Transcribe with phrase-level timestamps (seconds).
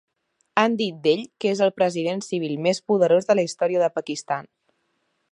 [0.59, 4.49] Han dit d'ell que és el president civil més poderós de la història del Pakistan.